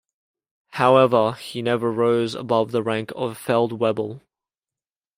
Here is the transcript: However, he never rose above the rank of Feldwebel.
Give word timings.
However, 0.71 1.33
he 1.33 1.61
never 1.61 1.91
rose 1.91 2.33
above 2.33 2.71
the 2.71 2.81
rank 2.81 3.11
of 3.15 3.37
Feldwebel. 3.37 4.21